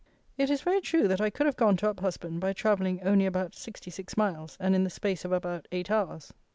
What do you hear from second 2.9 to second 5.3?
only about 66 miles, and in the space